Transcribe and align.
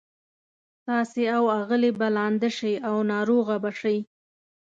تاسي 0.87 1.23
او 1.35 1.43
آغلې 1.59 1.91
به 1.99 2.07
لانده 2.15 2.49
شئ 2.57 2.73
او 2.89 2.95
ناروغه 3.11 3.55
به 3.63 3.71
شئ. 3.79 3.97